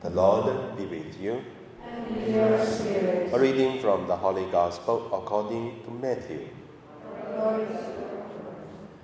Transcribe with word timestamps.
The 0.00 0.10
Lord 0.10 0.76
be 0.76 0.86
with 0.86 1.20
you. 1.20 1.42
And 1.84 2.16
with 2.16 2.28
your 2.32 2.64
spirit. 2.64 3.34
A 3.34 3.38
reading 3.38 3.80
from 3.80 4.06
the 4.06 4.14
Holy 4.14 4.44
Gospel 4.46 5.10
according 5.12 5.82
to 5.82 5.90
Matthew. 5.90 6.50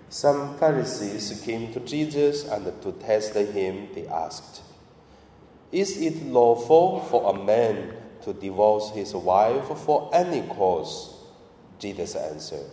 Some 0.08 0.56
Pharisees 0.56 1.42
came 1.44 1.72
to 1.72 1.80
Jesus 1.80 2.44
and 2.44 2.64
to 2.82 2.92
test 2.92 3.34
him, 3.34 3.88
they 3.92 4.06
asked, 4.06 4.62
Is 5.72 6.00
it 6.00 6.26
lawful 6.26 7.00
for 7.00 7.34
a 7.34 7.44
man 7.44 7.94
to 8.22 8.32
divorce 8.32 8.90
his 8.90 9.16
wife 9.16 9.66
for 9.78 10.10
any 10.14 10.42
cause? 10.42 11.16
Jesus 11.80 12.14
answered, 12.14 12.70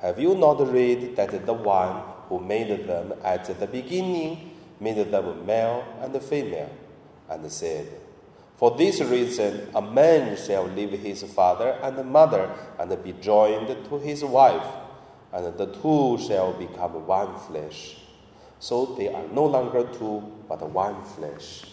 Have 0.00 0.18
you 0.18 0.34
not 0.34 0.66
read 0.66 1.14
that 1.16 1.44
the 1.44 1.52
one 1.52 2.00
who 2.30 2.40
made 2.40 2.86
them 2.86 3.12
at 3.22 3.44
the 3.44 3.66
beginning 3.66 4.56
made 4.80 5.10
them 5.10 5.44
male 5.44 5.84
and 6.00 6.22
female? 6.22 6.70
And 7.30 7.50
said, 7.50 7.86
For 8.56 8.76
this 8.76 9.00
reason, 9.00 9.68
a 9.74 9.80
man 9.80 10.36
shall 10.36 10.64
leave 10.64 10.90
his 10.90 11.22
father 11.22 11.78
and 11.82 12.10
mother 12.10 12.50
and 12.78 13.02
be 13.04 13.12
joined 13.12 13.68
to 13.68 13.98
his 13.98 14.24
wife, 14.24 14.66
and 15.32 15.56
the 15.56 15.66
two 15.66 16.18
shall 16.26 16.52
become 16.52 17.06
one 17.06 17.38
flesh. 17.38 17.96
So 18.58 18.94
they 18.98 19.08
are 19.08 19.26
no 19.32 19.46
longer 19.46 19.84
two, 19.84 20.22
but 20.48 20.68
one 20.68 21.04
flesh. 21.04 21.64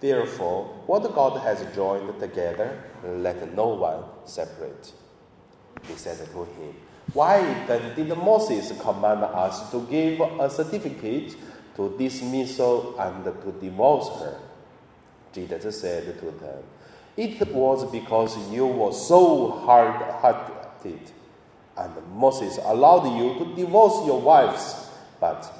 Therefore, 0.00 0.64
what 0.86 1.02
God 1.14 1.40
has 1.40 1.64
joined 1.74 2.18
together, 2.20 2.82
let 3.04 3.54
no 3.54 3.68
one 3.68 4.04
separate. 4.24 4.92
He 5.86 5.94
said 5.94 6.18
to 6.18 6.44
him, 6.44 6.74
Why 7.12 7.40
then 7.66 7.94
did 7.96 8.08
Moses 8.16 8.72
command 8.80 9.24
us 9.24 9.70
to 9.70 9.80
give 9.86 10.20
a 10.20 10.50
certificate 10.50 11.36
to 11.76 11.96
dismissal 11.96 12.98
and 12.98 13.24
to 13.24 13.52
divorce 13.60 14.08
her? 14.20 14.38
Jesus 15.32 15.80
said 15.80 16.18
to 16.20 16.30
them, 16.30 16.62
It 17.16 17.52
was 17.52 17.90
because 17.90 18.36
you 18.50 18.66
were 18.66 18.92
so 18.92 19.50
hard 19.50 19.94
hearted, 20.20 21.00
and 21.76 21.92
Moses 22.14 22.58
allowed 22.62 23.16
you 23.16 23.38
to 23.38 23.54
divorce 23.54 24.06
your 24.06 24.20
wives. 24.20 24.90
But 25.20 25.50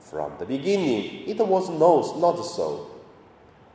from 0.00 0.32
the 0.38 0.46
beginning, 0.46 1.28
it 1.28 1.38
was 1.46 1.68
no, 1.68 2.16
not 2.18 2.42
so. 2.42 2.90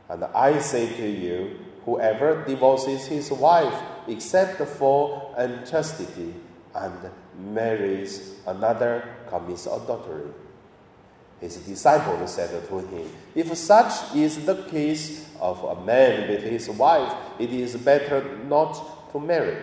And 0.08 0.24
I 0.24 0.58
say 0.60 0.94
to 0.96 1.08
you, 1.08 1.58
whoever 1.84 2.44
divorces 2.44 3.06
his 3.06 3.30
wife 3.30 3.74
except 4.08 4.60
for 4.68 5.34
unchastity 5.36 6.34
and 6.74 7.10
marries 7.38 8.36
another 8.46 9.04
commits 9.28 9.66
adultery. 9.66 10.30
His 11.44 11.56
disciples 11.56 12.32
said 12.32 12.66
to 12.68 12.78
him, 12.78 13.06
If 13.34 13.54
such 13.54 14.16
is 14.16 14.46
the 14.46 14.62
case 14.62 15.28
of 15.38 15.62
a 15.62 15.84
man 15.84 16.30
with 16.30 16.42
his 16.42 16.70
wife, 16.70 17.12
it 17.38 17.52
is 17.52 17.76
better 17.76 18.38
not 18.48 19.12
to 19.12 19.20
marry. 19.20 19.58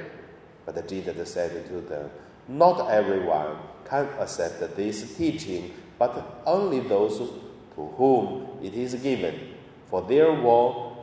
But 0.64 0.88
Jesus 0.88 1.34
said 1.34 1.68
to 1.70 1.82
them, 1.82 2.12
Not 2.48 2.88
everyone 2.88 3.58
can 3.90 4.08
accept 4.20 4.60
this 4.78 5.18
teaching, 5.18 5.74
but 5.98 6.44
only 6.46 6.82
those 6.82 7.18
to 7.18 7.82
whom 7.98 8.60
it 8.62 8.76
is 8.76 8.94
given. 8.94 9.56
For 9.90 10.04
there 10.04 10.34
were 10.34 10.98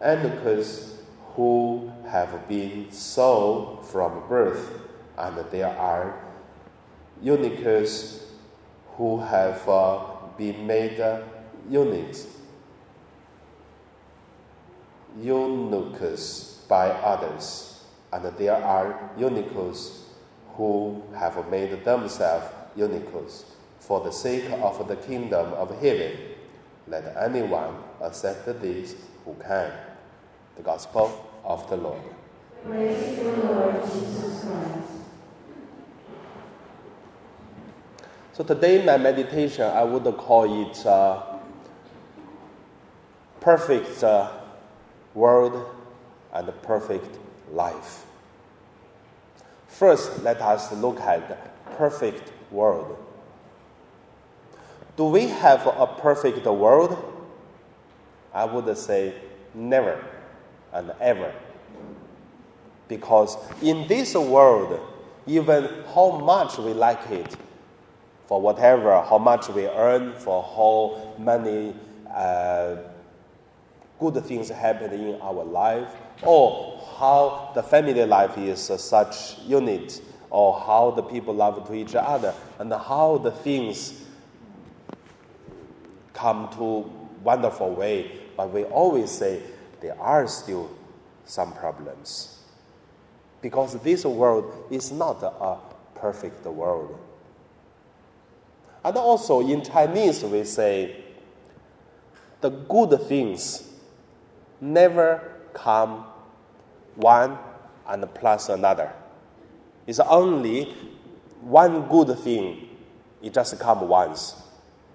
eunuchs 0.00 0.98
who 1.34 1.90
have 2.06 2.46
been 2.46 2.92
so 2.92 3.80
from 3.90 4.22
birth, 4.28 4.70
and 5.18 5.36
there 5.50 5.76
are 5.76 6.14
eunuchs 7.20 8.20
who 8.96 9.20
have 9.20 9.68
uh, 9.68 10.00
been 10.38 10.66
made 10.66 11.00
uh, 11.00 11.20
eunuchs, 11.68 12.26
eunuchs 15.20 16.64
by 16.68 16.88
others, 16.88 17.84
and 18.12 18.24
there 18.38 18.56
are 18.56 19.10
eunuchs 19.18 20.04
who 20.56 21.02
have 21.16 21.48
made 21.50 21.84
themselves 21.84 22.46
eunuchs 22.76 23.44
for 23.80 24.00
the 24.00 24.10
sake 24.12 24.50
of 24.62 24.86
the 24.88 24.96
kingdom 24.96 25.52
of 25.54 25.70
heaven. 25.80 26.12
Let 26.86 27.16
anyone 27.16 27.76
accept 28.00 28.46
this 28.60 28.94
who 29.24 29.34
can. 29.34 29.72
The 30.56 30.62
Gospel 30.62 31.30
of 31.44 31.68
the 31.68 31.76
Lord. 31.76 32.00
Praise 32.64 33.18
the 33.18 33.24
Lord 33.24 33.82
Jesus 33.82 34.44
Christ. 34.44 34.94
So 38.34 38.42
today, 38.42 38.84
my 38.84 38.96
meditation, 38.96 39.62
I 39.62 39.84
would 39.84 40.02
call 40.16 40.68
it 40.68 40.84
uh, 40.84 41.22
perfect 43.40 44.02
uh, 44.02 44.28
world 45.14 45.64
and 46.32 46.50
perfect 46.62 47.16
life. 47.52 48.04
First, 49.68 50.24
let 50.24 50.40
us 50.40 50.72
look 50.72 50.98
at 50.98 51.28
the 51.28 51.36
perfect 51.76 52.32
world. 52.50 52.98
Do 54.96 55.04
we 55.04 55.28
have 55.28 55.68
a 55.68 55.86
perfect 55.86 56.44
world? 56.44 56.98
I 58.32 58.46
would 58.46 58.76
say 58.76 59.14
never 59.54 60.04
and 60.72 60.92
ever. 61.00 61.32
Because 62.88 63.36
in 63.62 63.86
this 63.86 64.16
world, 64.16 64.80
even 65.24 65.68
how 65.94 66.18
much 66.18 66.58
we 66.58 66.72
like 66.72 67.08
it, 67.12 67.36
for 68.26 68.40
whatever, 68.40 69.02
how 69.02 69.18
much 69.18 69.48
we 69.48 69.66
earn, 69.66 70.14
for 70.14 70.42
how 70.42 71.14
many 71.22 71.74
uh, 72.10 72.76
good 73.98 74.24
things 74.24 74.48
happen 74.48 74.92
in 74.92 75.20
our 75.20 75.44
life, 75.44 75.88
or 76.22 76.80
how 76.98 77.52
the 77.54 77.62
family 77.62 78.04
life 78.04 78.38
is 78.38 78.70
uh, 78.70 78.76
such 78.76 79.38
unit, 79.40 80.00
or 80.30 80.58
how 80.58 80.90
the 80.90 81.02
people 81.02 81.34
love 81.34 81.66
to 81.66 81.74
each 81.74 81.94
other, 81.94 82.34
and 82.58 82.72
how 82.72 83.18
the 83.18 83.30
things 83.30 84.04
come 86.12 86.48
to 86.56 86.90
wonderful 87.22 87.74
way. 87.74 88.20
But 88.36 88.52
we 88.52 88.64
always 88.64 89.10
say 89.10 89.42
there 89.80 90.00
are 90.00 90.26
still 90.26 90.70
some 91.24 91.52
problems. 91.52 92.38
Because 93.42 93.78
this 93.82 94.04
world 94.04 94.66
is 94.70 94.90
not 94.90 95.22
a 95.22 95.58
perfect 95.94 96.46
world. 96.46 96.98
And 98.84 98.96
also 98.96 99.40
in 99.40 99.62
Chinese, 99.62 100.22
we 100.22 100.44
say 100.44 101.04
the 102.40 102.50
good 102.50 103.00
things 103.08 103.70
never 104.60 105.32
come 105.54 106.04
one 106.96 107.38
and 107.88 108.14
plus 108.14 108.48
another. 108.48 108.92
It's 109.86 110.00
only 110.00 110.74
one 111.40 111.88
good 111.88 112.18
thing, 112.18 112.68
it 113.22 113.32
just 113.32 113.58
comes 113.58 113.82
once. 113.82 114.34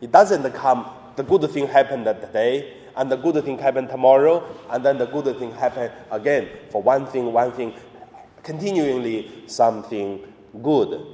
It 0.01 0.11
doesn't 0.11 0.51
come, 0.53 0.89
the 1.15 1.23
good 1.23 1.49
thing 1.51 1.67
happened 1.67 2.05
today, 2.05 2.75
and 2.95 3.11
the 3.11 3.17
good 3.17 3.43
thing 3.43 3.57
happened 3.57 3.89
tomorrow, 3.89 4.43
and 4.69 4.83
then 4.83 4.97
the 4.97 5.05
good 5.05 5.37
thing 5.37 5.51
happen 5.51 5.91
again. 6.11 6.47
For 6.69 6.81
one 6.81 7.05
thing, 7.05 7.31
one 7.31 7.51
thing, 7.51 7.73
continually 8.43 9.43
something 9.47 10.21
good. 10.61 11.05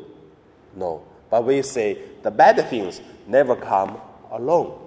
No. 0.75 1.03
But 1.29 1.45
we 1.45 1.61
say 1.61 1.97
the 2.23 2.31
bad 2.31 2.69
things 2.69 3.01
never 3.27 3.55
come 3.55 3.97
alone. 4.31 4.81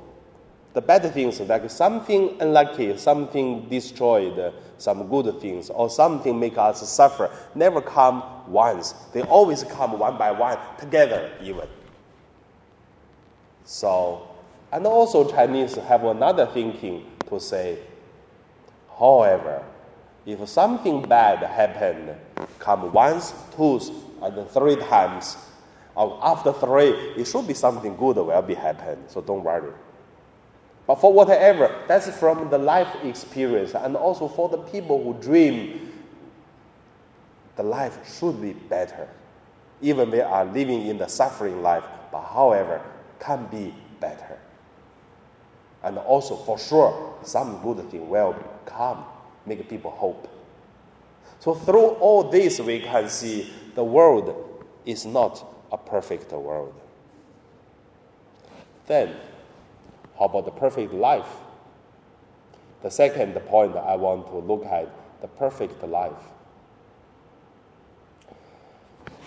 The 0.74 0.82
bad 0.82 1.12
things, 1.12 1.40
like 1.40 1.68
something 1.70 2.36
unlucky, 2.40 2.96
something 2.98 3.68
destroyed, 3.68 4.52
some 4.76 5.08
good 5.08 5.40
things, 5.40 5.70
or 5.70 5.90
something 5.90 6.38
make 6.38 6.56
us 6.56 6.88
suffer, 6.88 7.30
never 7.54 7.80
come 7.80 8.22
once. 8.46 8.92
They 9.12 9.22
always 9.22 9.64
come 9.64 9.98
one 9.98 10.16
by 10.18 10.30
one, 10.30 10.58
together 10.78 11.32
even. 11.42 11.66
So, 13.64 14.28
and 14.70 14.86
also 14.86 15.28
Chinese 15.28 15.74
have 15.74 16.04
another 16.04 16.46
thinking 16.46 17.06
to 17.28 17.40
say, 17.40 17.78
however, 18.98 19.64
if 20.26 20.46
something 20.48 21.02
bad 21.02 21.38
happen, 21.38 22.14
come 22.58 22.92
once, 22.92 23.32
twice, 23.52 23.90
and 24.22 24.48
three 24.50 24.76
times, 24.76 25.36
after 25.98 26.52
three, 26.52 26.90
it 27.16 27.26
should 27.26 27.46
be 27.46 27.54
something 27.54 27.96
good 27.96 28.16
will 28.16 28.42
be 28.42 28.54
happen. 28.54 29.08
So 29.08 29.20
don't 29.20 29.42
worry. 29.42 29.72
But 30.86 31.00
for 31.00 31.12
whatever, 31.12 31.84
that's 31.86 32.08
from 32.18 32.48
the 32.48 32.58
life 32.58 32.88
experience, 33.04 33.74
and 33.74 33.96
also 33.96 34.28
for 34.28 34.48
the 34.48 34.58
people 34.58 35.02
who 35.02 35.20
dream, 35.20 35.92
the 37.56 37.62
life 37.62 37.98
should 38.18 38.40
be 38.40 38.52
better. 38.52 39.08
Even 39.82 40.10
they 40.10 40.22
are 40.22 40.44
living 40.44 40.86
in 40.86 40.96
the 40.96 41.08
suffering 41.08 41.62
life, 41.62 41.84
but 42.10 42.22
however, 42.22 42.80
can 43.18 43.46
be 43.46 43.74
better. 44.00 44.38
And 45.82 45.98
also, 45.98 46.36
for 46.36 46.58
sure, 46.58 47.16
some 47.22 47.60
good 47.62 47.88
thing 47.90 48.08
will 48.08 48.34
come, 48.64 49.04
make 49.46 49.68
people 49.68 49.90
hope. 49.90 50.28
So 51.40 51.54
through 51.54 51.90
all 52.00 52.24
this, 52.24 52.60
we 52.60 52.80
can 52.80 53.08
see 53.08 53.52
the 53.74 53.84
world 53.84 54.64
is 54.86 55.04
not 55.04 55.44
a 55.72 55.76
perfect 55.76 56.32
world. 56.32 56.74
Then, 58.86 59.16
how 60.18 60.24
about 60.26 60.46
the 60.46 60.50
perfect 60.50 60.92
life? 60.92 61.28
The 62.82 62.90
second 62.90 63.34
point 63.46 63.76
I 63.76 63.96
want 63.96 64.26
to 64.28 64.38
look 64.38 64.64
at 64.66 64.88
the 65.20 65.28
perfect 65.28 65.82
life. 65.82 66.12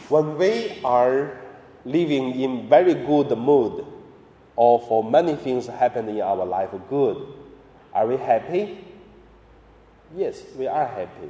When 0.09 0.37
we 0.37 0.79
are 0.83 1.39
living 1.85 2.39
in 2.39 2.67
very 2.67 2.93
good 2.93 3.37
mood, 3.37 3.85
or 4.55 4.79
for 4.81 5.03
many 5.03 5.35
things 5.35 5.67
happen 5.67 6.09
in 6.09 6.21
our 6.21 6.45
life 6.45 6.71
good, 6.89 7.17
are 7.93 8.07
we 8.07 8.17
happy? 8.17 8.85
Yes, 10.15 10.43
we 10.57 10.67
are 10.67 10.87
happy. 10.87 11.29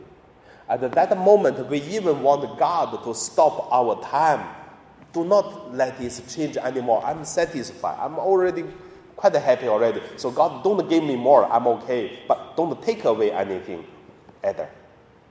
At 0.67 0.91
that 0.93 1.17
moment, 1.17 1.67
we 1.69 1.81
even 1.81 2.21
want 2.21 2.57
God 2.57 3.03
to 3.03 3.13
stop 3.13 3.71
our 3.71 4.01
time. 4.03 4.47
Do 5.13 5.25
not 5.25 5.73
let 5.75 5.97
this 5.97 6.21
change 6.33 6.57
anymore. 6.57 7.03
I'm 7.05 7.25
satisfied. 7.25 7.97
I'm 7.99 8.17
already 8.17 8.65
quite 9.15 9.35
happy 9.35 9.67
already. 9.67 10.01
So 10.17 10.31
God, 10.31 10.63
don't 10.63 10.89
give 10.89 11.03
me 11.03 11.15
more. 11.15 11.45
I'm 11.45 11.67
okay. 11.67 12.19
But 12.27 12.55
don't 12.55 12.81
take 12.81 13.03
away 13.05 13.31
anything 13.31 13.85
either. 14.43 14.69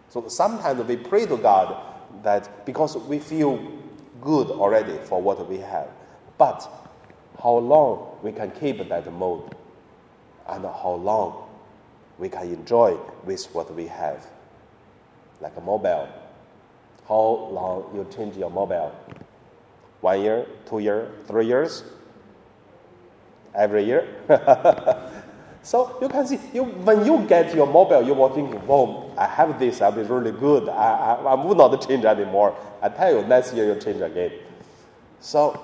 So 0.09 0.29
sometimes 0.29 0.83
we 0.85 0.97
pray 0.97 1.27
to 1.27 1.37
God 1.37 1.77
that 2.23 2.67
because 2.67 2.97
we 2.97 3.19
feel 3.19 3.59
good 4.21 4.49
already 4.51 4.99
for 5.05 5.21
what 5.21 5.49
we 5.49 5.59
have. 5.59 5.89
But 6.37 6.69
how 7.43 7.57
long 7.57 8.19
we 8.23 8.33
can 8.33 8.51
keep 8.51 8.87
that 8.89 9.13
mode 9.13 9.55
and 10.49 10.65
how 10.65 11.01
long 11.03 11.49
we 12.19 12.29
can 12.29 12.43
enjoy 12.43 12.99
with 13.25 13.45
what 13.55 13.75
we 13.75 13.87
have. 13.87 14.27
Like 15.41 15.57
a 15.57 15.61
mobile. 15.61 16.09
How 17.09 17.49
long 17.51 17.91
you 17.95 18.07
change 18.15 18.37
your 18.37 18.51
mobile? 18.51 18.95
One 20.01 20.21
year, 20.23 20.47
two 20.69 20.79
year, 20.79 21.11
three 21.27 21.47
years? 21.47 21.85
Every 23.55 23.85
year? 23.85 24.07
so 25.63 25.99
you 26.01 26.09
can 26.09 26.27
see, 26.27 26.39
you, 26.55 26.65
when 26.65 27.05
you 27.05 27.25
get 27.27 27.55
your 27.55 27.67
mobile, 27.67 28.03
you 28.03 28.15
will 28.15 28.31
think, 28.31 28.67
"Well, 28.67 29.13
I 29.19 29.27
have 29.27 29.59
this, 29.59 29.83
I'll 29.83 29.93
be 29.93 30.03
really 30.03 30.33
good. 30.33 30.69
I, 30.69 30.73
I, 30.73 31.15
I 31.33 31.35
will 31.35 31.55
not 31.55 31.87
change 31.87 32.05
anymore. 32.05 32.57
I 32.81 32.89
tell 32.89 33.15
you, 33.21 33.27
next 33.27 33.53
year 33.53 33.75
you 33.75 33.81
change 33.81 34.01
again. 34.01 34.33
So 35.21 35.61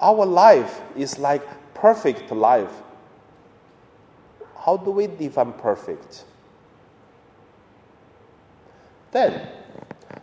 our 0.00 0.24
life 0.24 0.80
is 0.96 1.18
like 1.18 1.42
perfect 1.74 2.30
life. 2.32 2.72
How 4.64 4.76
do 4.76 4.90
we 4.90 5.08
define 5.08 5.52
perfect? 5.54 6.24
Then, 9.10 9.46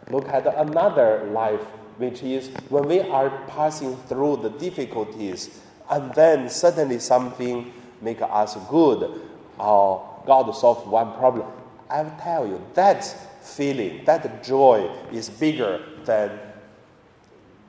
look 0.09 0.27
at 0.29 0.47
another 0.47 1.29
life, 1.31 1.61
which 1.99 2.23
is 2.23 2.47
when 2.69 2.87
we 2.87 3.01
are 3.01 3.29
passing 3.47 3.95
through 4.07 4.37
the 4.37 4.49
difficulties, 4.49 5.61
and 5.89 6.13
then 6.15 6.49
suddenly 6.49 6.97
something 6.97 7.73
make 8.01 8.21
us 8.21 8.55
good, 8.69 9.21
or 9.59 10.23
God 10.25 10.49
solve 10.55 10.87
one 10.87 11.13
problem. 11.13 11.45
I 11.89 12.03
will 12.03 12.17
tell 12.19 12.47
you 12.47 12.65
that 12.73 13.03
feeling, 13.41 14.05
that 14.05 14.43
joy 14.43 14.89
is 15.11 15.29
bigger 15.29 15.83
than 16.05 16.39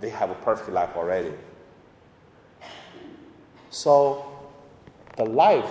they 0.00 0.10
have 0.10 0.30
a 0.30 0.34
perfect 0.34 0.70
life 0.70 0.90
already. 0.96 1.32
So, 3.70 4.24
the 5.16 5.24
life, 5.24 5.70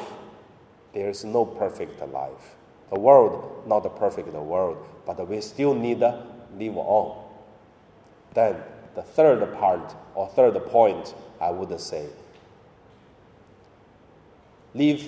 there 0.93 1.09
is 1.09 1.23
no 1.23 1.45
perfect 1.45 2.01
life. 2.11 2.55
The 2.91 2.99
world, 2.99 3.63
not 3.67 3.85
a 3.85 3.89
perfect 3.89 4.27
world, 4.33 4.77
but 5.05 5.25
we 5.27 5.39
still 5.41 5.73
need 5.73 6.01
to 6.01 6.25
live 6.57 6.77
on. 6.77 7.28
Then, 8.33 8.57
the 8.95 9.01
third 9.01 9.53
part 9.55 9.95
or 10.15 10.27
third 10.27 10.53
point, 10.67 11.13
I 11.39 11.51
would 11.51 11.79
say, 11.79 12.07
live 14.73 15.03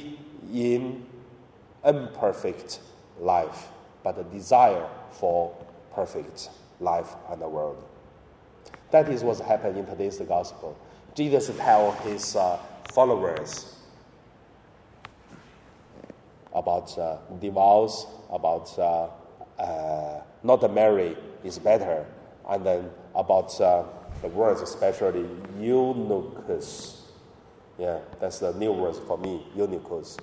in 0.53 1.05
imperfect 1.85 2.79
life, 3.19 3.67
but 4.03 4.17
a 4.17 4.23
desire 4.23 4.87
for 5.11 5.55
perfect 5.93 6.49
life 6.79 7.15
and 7.29 7.41
the 7.41 7.49
world. 7.49 7.83
That 8.91 9.09
is 9.09 9.23
what's 9.23 9.39
happening 9.39 9.77
in 9.77 9.85
today's 9.85 10.19
gospel. 10.19 10.77
Jesus 11.15 11.51
tell 11.57 11.91
his 11.91 12.35
uh, 12.35 12.57
followers 12.93 13.75
about 16.53 16.97
uh, 16.97 17.17
divorce, 17.39 18.05
about 18.29 18.77
uh, 18.77 19.07
uh, 19.61 20.21
not 20.43 20.73
marry 20.73 21.15
is 21.43 21.59
better, 21.59 22.05
and 22.49 22.65
then 22.65 22.89
about 23.15 23.59
uh, 23.59 23.83
the 24.21 24.27
words, 24.27 24.61
especially 24.61 25.25
eunuchus. 25.59 27.03
Yeah, 27.77 27.99
that's 28.19 28.39
the 28.39 28.53
new 28.53 28.71
word 28.71 28.95
for 28.95 29.17
me, 29.17 29.45
eunuchus. 29.55 30.17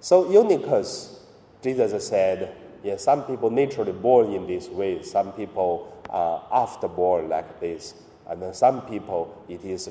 So 0.00 0.30
eunuchus, 0.30 1.20
Jesus 1.62 2.08
said, 2.08 2.54
yeah, 2.82 2.96
some 2.96 3.24
people 3.24 3.50
naturally 3.50 3.92
born 3.92 4.32
in 4.32 4.46
this 4.46 4.68
way, 4.68 5.02
some 5.02 5.32
people 5.32 6.02
are 6.10 6.44
after 6.50 6.88
born 6.88 7.28
like 7.28 7.60
this, 7.60 7.94
and 8.28 8.42
then 8.42 8.52
some 8.52 8.82
people 8.82 9.44
it 9.48 9.64
is 9.64 9.88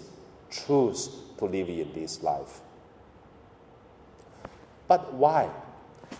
choose 0.49 1.09
to 1.37 1.45
live 1.45 1.69
in 1.69 1.91
this 1.93 2.21
life. 2.21 2.59
But 4.87 5.13
why? 5.13 5.49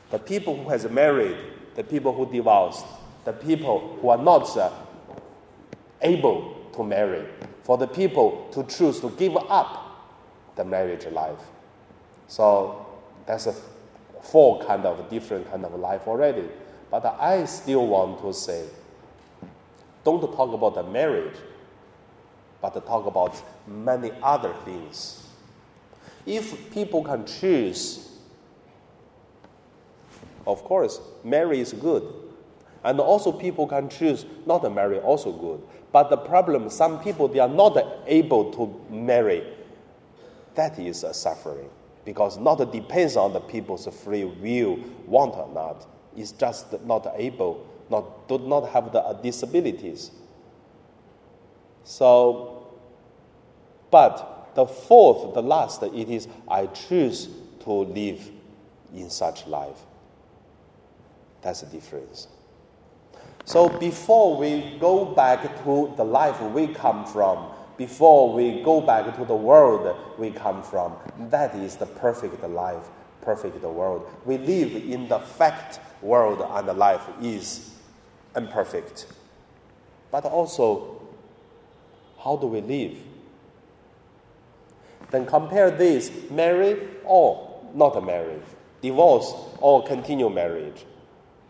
The 0.10 0.20
people 0.20 0.56
who 0.56 0.70
has 0.70 0.90
married, 0.90 1.36
the 1.76 1.84
people 1.84 2.14
who 2.14 2.32
divorced, 2.32 2.86
the 3.26 3.34
people 3.34 3.98
who 4.02 4.10
are 4.10 4.18
not 4.18 4.56
uh, 4.58 4.72
able 6.02 6.70
to 6.74 6.84
marry, 6.84 7.26
for 7.64 7.78
the 7.78 7.88
people 7.88 8.48
to 8.52 8.64
choose 8.64 9.00
to 9.02 9.10
give 9.12 9.36
up 9.36 10.10
the 10.56 10.64
marriage 10.64 11.06
life. 11.08 11.40
So 12.28 12.86
that's 13.26 13.48
a 13.48 13.56
four 14.24 14.64
kind 14.64 14.86
of 14.86 15.10
different 15.10 15.50
kind 15.50 15.66
of 15.66 15.74
life 15.76 16.08
already. 16.08 16.48
But 16.90 17.06
I 17.06 17.46
still 17.46 17.88
want 17.88 18.22
to 18.22 18.34
say, 18.34 18.66
don't 20.04 20.22
talk 20.22 20.54
about 20.54 20.76
the 20.76 20.84
marriage, 20.84 21.36
but 22.62 22.74
talk 22.86 23.06
about 23.06 23.42
many 23.68 24.12
other 24.22 24.54
things. 24.66 25.28
If 26.26 26.72
people 26.72 27.04
can 27.04 27.26
choose, 27.26 28.10
of 30.46 30.64
course, 30.64 31.00
marry 31.24 31.60
is 31.60 31.74
good. 31.74 32.04
And 32.84 33.00
also 33.00 33.32
people 33.32 33.68
can 33.68 33.90
choose 33.90 34.26
not 34.46 34.64
to 34.64 34.70
marry, 34.70 35.00
also 35.00 35.32
good. 35.32 35.62
But 35.92 36.10
the 36.10 36.18
problem, 36.18 36.70
some 36.70 37.00
people, 37.00 37.28
they 37.28 37.40
are 37.40 37.48
not 37.48 37.78
able 38.08 38.52
to 38.54 38.94
marry. 38.94 39.44
That 40.56 40.80
is 40.80 41.04
a 41.04 41.14
suffering. 41.14 41.70
Because 42.04 42.38
not 42.40 42.58
depends 42.72 43.16
on 43.16 43.34
the 43.34 43.40
people's 43.40 43.88
free 44.04 44.26
will, 44.26 44.80
want 45.06 45.36
or 45.36 45.50
not. 45.54 45.86
It's 46.18 46.32
just 46.32 46.82
not 46.84 47.08
able, 47.16 47.68
not, 47.90 48.28
do 48.28 48.40
not 48.40 48.70
have 48.70 48.92
the 48.92 49.02
disabilities. 49.22 50.12
So, 51.84 52.68
but 53.92 54.52
the 54.56 54.66
fourth, 54.66 55.34
the 55.34 55.42
last, 55.42 55.84
it 55.84 56.10
is 56.10 56.28
I 56.48 56.66
choose 56.68 57.30
to 57.62 57.72
live 57.72 58.28
in 58.94 59.10
such 59.10 59.46
life. 59.46 59.78
That's 61.42 61.62
the 61.62 61.68
difference. 61.68 62.28
So 63.52 63.68
before 63.68 64.38
we 64.38 64.78
go 64.80 65.04
back 65.04 65.42
to 65.66 65.94
the 65.98 66.06
life 66.06 66.40
we 66.42 66.68
come 66.68 67.06
from, 67.06 67.52
before 67.78 68.32
we 68.32 68.64
go 68.64 68.80
back 68.80 69.14
to 69.18 69.26
the 69.26 69.36
world 69.36 69.94
we 70.18 70.32
come 70.32 70.64
from, 70.64 70.96
that 71.30 71.54
is 71.56 71.76
the 71.76 71.86
perfect 71.86 72.42
life, 72.48 72.88
perfect 73.22 73.62
world. 73.62 74.10
We 74.24 74.38
live 74.38 74.74
in 74.78 75.10
the 75.10 75.20
fact 75.20 75.82
world 76.02 76.48
and 76.50 76.80
life 76.80 77.02
is 77.22 77.76
imperfect. 78.38 79.08
But 80.12 80.24
also, 80.24 81.02
how 82.24 82.38
do 82.38 82.48
we 82.48 82.62
live? 82.62 83.00
Then 85.10 85.26
compare 85.26 85.72
this 85.72 86.10
marry 86.30 86.88
or 87.04 87.70
not 87.74 88.02
marry, 88.02 88.40
divorce 88.82 89.34
or 89.58 89.84
continue 89.84 90.30
marriage. 90.30 90.86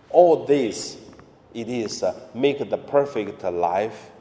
All 0.10 0.48
this 0.48 0.98
it 1.54 1.68
is 1.68 2.04
uh, 2.04 2.20
make 2.34 2.70
the 2.70 2.78
perfect 2.78 3.44
life 3.44 4.12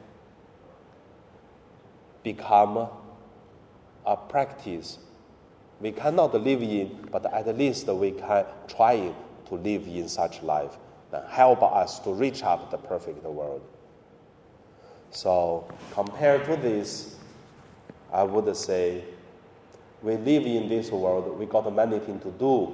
become 2.23 2.87
a 4.05 4.15
practice 4.15 4.99
we 5.81 5.91
cannot 5.91 6.33
live 6.33 6.61
in, 6.61 7.07
but 7.11 7.25
at 7.33 7.57
least 7.57 7.87
we 7.87 8.11
can 8.11 8.45
try 8.67 9.11
to 9.47 9.55
live 9.55 9.87
in 9.87 10.07
such 10.07 10.43
life 10.43 10.77
and 11.11 11.27
help 11.27 11.63
us 11.63 11.99
to 11.99 12.13
reach 12.13 12.43
up 12.43 12.69
the 12.69 12.77
perfect 12.77 13.23
world. 13.23 13.61
So 15.09 15.67
compared 15.91 16.45
to 16.45 16.55
this, 16.55 17.15
I 18.13 18.23
would 18.23 18.55
say 18.55 19.03
we 20.03 20.17
live 20.17 20.45
in 20.45 20.69
this 20.69 20.91
world, 20.91 21.37
we 21.37 21.47
got 21.47 21.73
many 21.73 21.99
things 21.99 22.21
to 22.23 22.31
do, 22.31 22.71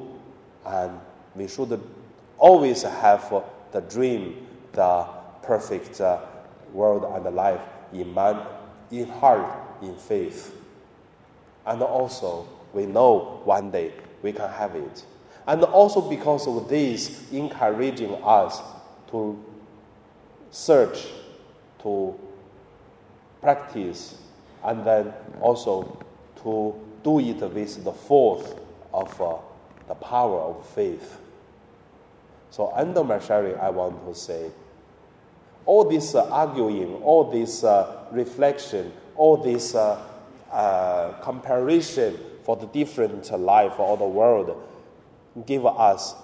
and 0.65 0.99
we 1.33 1.47
should 1.47 1.81
always 2.37 2.83
have 2.83 3.43
the 3.71 3.81
dream 3.81 4.47
the 4.77 5.07
perfect 5.41 5.99
uh, 5.99 6.19
world 6.71 7.03
and 7.15 7.35
life 7.35 7.59
in 7.91 8.13
mind, 8.13 8.39
in 8.91 9.07
heart, 9.07 9.51
in 9.81 9.95
faith. 9.95 10.55
And 11.65 11.81
also, 11.81 12.47
we 12.73 12.85
know 12.85 13.41
one 13.43 13.71
day 13.71 13.91
we 14.21 14.31
can 14.31 14.49
have 14.51 14.75
it. 14.75 15.03
And 15.47 15.63
also 15.63 16.01
because 16.01 16.47
of 16.47 16.69
this, 16.69 17.31
encouraging 17.31 18.13
us 18.23 18.61
to 19.09 19.43
search, 20.51 21.07
to 21.81 22.13
practice, 23.41 24.17
and 24.63 24.85
then 24.85 25.11
also 25.41 26.05
to 26.43 26.75
do 27.03 27.19
it 27.19 27.39
with 27.39 27.83
the 27.83 27.93
force 27.93 28.53
of 28.93 29.21
uh, 29.21 29.37
the 29.87 29.95
power 29.95 30.39
of 30.39 30.67
faith. 30.69 31.19
So, 32.49 32.71
under 32.73 33.03
my 33.03 33.19
sharing, 33.19 33.55
I 33.57 33.69
want 33.69 34.05
to 34.07 34.15
say 34.15 34.51
all 35.65 35.83
this 35.83 36.15
uh, 36.15 36.29
arguing, 36.29 36.95
all 37.03 37.29
this 37.29 37.63
uh, 37.63 38.05
reflection, 38.11 38.91
all 39.15 39.37
this 39.37 39.75
uh, 39.75 40.01
uh, 40.51 41.11
comparison 41.21 42.17
for 42.43 42.55
the 42.55 42.67
different 42.67 43.29
life 43.39 43.77
of 43.79 43.99
the 43.99 44.05
world 44.05 44.63
give 45.45 45.65
us 45.65 46.15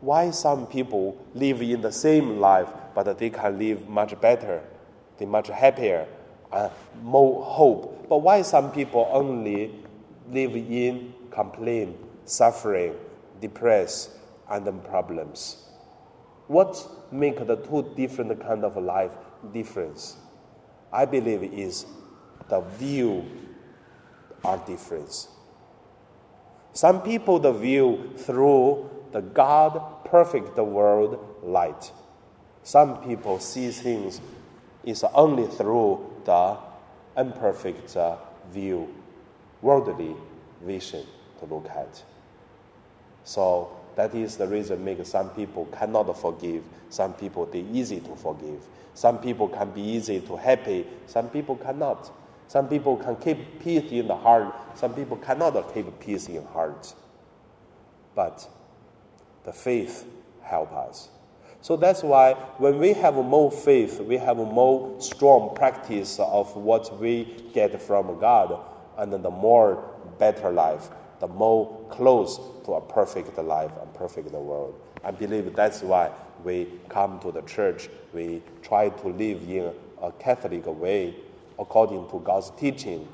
why 0.00 0.30
some 0.30 0.66
people 0.66 1.16
live 1.34 1.62
in 1.62 1.80
the 1.80 1.92
same 1.92 2.38
life, 2.38 2.68
but 2.94 3.18
they 3.18 3.30
can 3.30 3.58
live 3.58 3.88
much 3.88 4.20
better, 4.20 4.62
they 5.18 5.24
much 5.24 5.48
happier, 5.48 6.06
uh, 6.52 6.68
more 7.02 7.42
hope. 7.44 8.08
But 8.08 8.18
why 8.18 8.42
some 8.42 8.72
people 8.72 9.08
only 9.12 9.72
live 10.30 10.54
in 10.54 11.14
complaint, 11.30 11.96
suffering, 12.24 12.94
depressed, 13.40 14.10
and 14.50 14.84
problems? 14.84 15.68
What 16.48 16.86
make 17.10 17.46
the 17.46 17.56
two 17.56 17.92
different 17.96 18.40
kind 18.42 18.64
of 18.64 18.76
life 18.76 19.12
difference? 19.52 20.16
I 20.92 21.04
believe 21.06 21.42
is 21.42 21.86
the 22.48 22.60
view 22.60 23.24
are 24.44 24.58
different. 24.66 25.28
Some 26.72 27.02
people 27.02 27.38
the 27.38 27.52
view 27.52 28.12
through 28.16 28.90
the 29.12 29.20
God 29.20 30.04
perfect 30.04 30.56
the 30.56 30.64
world 30.64 31.18
light. 31.42 31.92
Some 32.62 33.02
people 33.02 33.38
see 33.38 33.70
things 33.70 34.20
is 34.84 35.04
only 35.14 35.46
through 35.46 36.04
the 36.24 36.56
imperfect 37.16 37.96
uh, 37.96 38.16
view, 38.50 38.94
worldly 39.60 40.14
vision 40.62 41.04
to 41.38 41.44
look 41.46 41.68
at. 41.70 42.02
So 43.24 43.70
that 43.96 44.14
is 44.14 44.36
the 44.36 44.46
reason 44.46 44.84
make 44.84 45.04
some 45.04 45.30
people 45.30 45.66
cannot 45.66 46.06
forgive. 46.18 46.62
Some 46.88 47.14
people 47.14 47.46
they 47.46 47.60
easy 47.60 48.00
to 48.00 48.16
forgive. 48.16 48.62
Some 48.94 49.18
people 49.18 49.48
can 49.48 49.70
be 49.70 49.82
easy 49.82 50.20
to 50.20 50.36
happy. 50.36 50.86
Some 51.06 51.28
people 51.28 51.56
cannot. 51.56 52.10
Some 52.48 52.68
people 52.68 52.96
can 52.96 53.16
keep 53.16 53.60
peace 53.60 53.90
in 53.90 54.08
the 54.08 54.16
heart. 54.16 54.54
Some 54.76 54.94
people 54.94 55.16
cannot 55.16 55.72
keep 55.72 56.00
peace 56.00 56.28
in 56.28 56.44
heart. 56.46 56.94
But 58.14 58.46
the 59.44 59.52
faith 59.52 60.06
help 60.42 60.72
us. 60.72 61.08
So 61.62 61.76
that's 61.76 62.02
why 62.02 62.34
when 62.58 62.78
we 62.78 62.92
have 62.94 63.14
more 63.14 63.50
faith, 63.50 64.00
we 64.00 64.16
have 64.18 64.36
more 64.36 65.00
strong 65.00 65.54
practice 65.54 66.18
of 66.18 66.54
what 66.56 66.98
we 66.98 67.36
get 67.54 67.80
from 67.80 68.18
God, 68.18 68.58
and 68.98 69.12
the 69.12 69.30
more 69.30 69.88
better 70.18 70.50
life, 70.50 70.90
the 71.22 71.28
more 71.28 71.78
close 71.88 72.40
to 72.64 72.72
a 72.72 72.80
perfect 72.80 73.38
life, 73.38 73.70
and 73.80 73.94
perfect 73.94 74.32
world. 74.32 74.74
I 75.04 75.12
believe 75.12 75.54
that's 75.54 75.80
why 75.80 76.10
we 76.42 76.66
come 76.88 77.20
to 77.20 77.30
the 77.30 77.42
church. 77.42 77.88
We 78.12 78.42
try 78.60 78.88
to 78.88 79.08
live 79.08 79.48
in 79.48 79.72
a 80.02 80.10
Catholic 80.10 80.66
way 80.66 81.14
according 81.60 82.10
to 82.10 82.18
God's 82.18 82.50
teaching. 82.58 83.06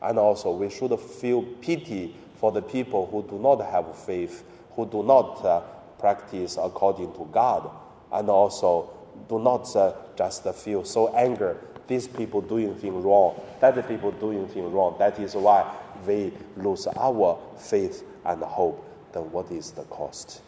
And 0.00 0.18
also, 0.18 0.52
we 0.52 0.70
should 0.70 0.98
feel 0.98 1.42
pity 1.60 2.16
for 2.36 2.50
the 2.50 2.62
people 2.62 3.06
who 3.06 3.22
do 3.22 3.38
not 3.38 3.60
have 3.70 3.94
faith, 3.94 4.42
who 4.74 4.86
do 4.86 5.02
not 5.02 5.44
uh, 5.44 5.60
practice 5.98 6.56
according 6.58 7.12
to 7.12 7.28
God, 7.30 7.70
and 8.10 8.30
also 8.30 8.88
do 9.28 9.38
not 9.38 9.76
uh, 9.76 9.92
just 10.16 10.48
feel 10.54 10.82
so 10.82 11.14
anger. 11.14 11.58
These 11.88 12.06
people 12.06 12.42
doing 12.42 12.74
things 12.74 13.02
wrong, 13.04 13.40
that 13.60 13.88
people 13.88 14.12
doing 14.12 14.46
things 14.46 14.70
wrong. 14.70 14.96
That 14.98 15.18
is 15.18 15.34
why 15.34 15.74
we 16.06 16.32
lose 16.56 16.86
our 16.86 17.38
faith 17.56 18.04
and 18.26 18.42
hope. 18.42 18.84
Then 19.12 19.22
what 19.32 19.50
is 19.50 19.70
the 19.70 19.84
cost? 19.84 20.42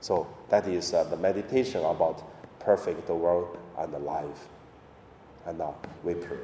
So 0.00 0.26
that 0.48 0.66
is 0.66 0.94
uh, 0.94 1.04
the 1.04 1.16
meditation 1.16 1.84
about 1.84 2.22
perfect 2.58 3.08
world 3.08 3.58
and 3.78 3.92
life. 4.04 4.48
And 5.44 5.58
now 5.58 5.76
we 6.02 6.14
pray. 6.14 6.38